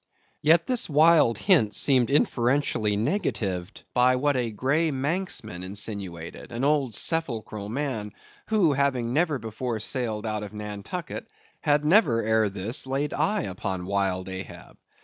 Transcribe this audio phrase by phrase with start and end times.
[0.41, 6.95] Yet, this wild hint seemed inferentially negatived, by what a grey Manxman insinuated, an old
[6.95, 8.11] sepulchral man,
[8.47, 11.27] who, having never before sailed out of Nantucket,
[11.59, 14.77] had never ere this laid eye upon wild Ahab.